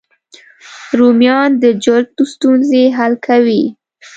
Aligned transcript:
رومیان 0.99 1.49
د 1.63 1.65
جلد 1.83 2.09
ستونزې 2.33 2.83
حل 2.97 3.13
کوي 3.27 3.63